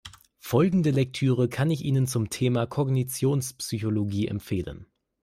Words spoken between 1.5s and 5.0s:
ich Ihnen zum Thema Kognitionspsychologie empfehlen.